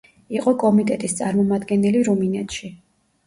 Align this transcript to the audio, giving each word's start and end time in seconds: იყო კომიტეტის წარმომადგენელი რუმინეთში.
იყო 0.35 0.51
კომიტეტის 0.63 1.13
წარმომადგენელი 1.19 2.01
რუმინეთში. 2.09 2.73